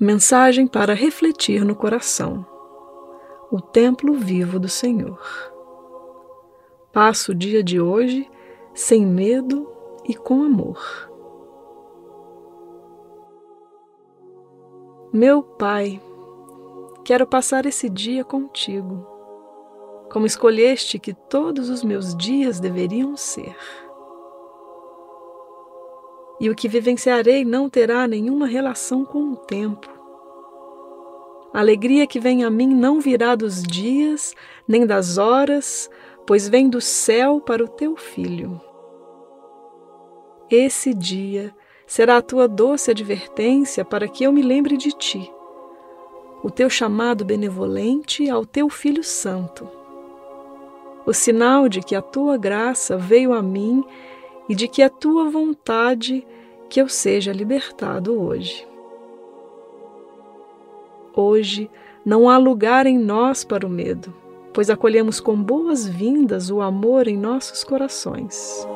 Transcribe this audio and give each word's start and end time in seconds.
Mensagem 0.00 0.68
para 0.68 0.94
refletir 0.94 1.64
no 1.64 1.74
coração. 1.74 2.46
O 3.50 3.60
templo 3.60 4.14
vivo 4.14 4.60
do 4.60 4.68
Senhor. 4.68 5.20
Passo 6.92 7.32
o 7.32 7.34
dia 7.34 7.64
de 7.64 7.80
hoje 7.80 8.30
sem 8.72 9.04
medo 9.04 9.68
e 10.04 10.14
com 10.14 10.44
amor. 10.44 10.80
Meu 15.12 15.42
Pai, 15.42 16.00
quero 17.04 17.26
passar 17.26 17.66
esse 17.66 17.90
dia 17.90 18.22
contigo, 18.22 19.04
como 20.12 20.26
escolheste 20.26 21.00
que 21.00 21.12
todos 21.12 21.68
os 21.68 21.82
meus 21.82 22.16
dias 22.16 22.60
deveriam 22.60 23.16
ser 23.16 23.56
e 26.40 26.48
o 26.48 26.54
que 26.54 26.68
vivenciarei 26.68 27.44
não 27.44 27.68
terá 27.68 28.06
nenhuma 28.06 28.46
relação 28.46 29.04
com 29.04 29.32
o 29.32 29.36
tempo. 29.36 29.88
A 31.52 31.60
alegria 31.60 32.06
que 32.06 32.20
vem 32.20 32.44
a 32.44 32.50
mim 32.50 32.68
não 32.68 33.00
virá 33.00 33.34
dos 33.34 33.62
dias, 33.62 34.34
nem 34.66 34.86
das 34.86 35.18
horas, 35.18 35.90
pois 36.26 36.48
vem 36.48 36.68
do 36.68 36.80
céu 36.80 37.40
para 37.40 37.64
o 37.64 37.68
teu 37.68 37.96
filho. 37.96 38.60
Esse 40.50 40.94
dia 40.94 41.54
será 41.86 42.18
a 42.18 42.22
tua 42.22 42.46
doce 42.46 42.90
advertência 42.90 43.84
para 43.84 44.06
que 44.06 44.24
eu 44.24 44.32
me 44.32 44.42
lembre 44.42 44.76
de 44.76 44.92
ti, 44.92 45.32
o 46.42 46.50
teu 46.50 46.68
chamado 46.70 47.24
benevolente 47.24 48.28
ao 48.28 48.44
teu 48.44 48.68
Filho 48.68 49.02
Santo. 49.02 49.68
O 51.06 51.12
sinal 51.14 51.68
de 51.68 51.80
que 51.80 51.94
a 51.94 52.02
tua 52.02 52.36
graça 52.36 52.96
veio 52.96 53.32
a 53.32 53.42
mim 53.42 53.82
e 54.48 54.54
de 54.54 54.66
que 54.66 54.82
a 54.82 54.88
tua 54.88 55.28
vontade 55.28 56.26
que 56.68 56.80
eu 56.80 56.88
seja 56.88 57.32
libertado 57.32 58.20
hoje. 58.20 58.66
Hoje 61.14 61.70
não 62.04 62.28
há 62.28 62.38
lugar 62.38 62.86
em 62.86 62.98
nós 62.98 63.44
para 63.44 63.66
o 63.66 63.70
medo, 63.70 64.14
pois 64.52 64.70
acolhemos 64.70 65.20
com 65.20 65.36
boas-vindas 65.40 66.50
o 66.50 66.60
amor 66.60 67.08
em 67.08 67.16
nossos 67.16 67.64
corações. 67.64 68.66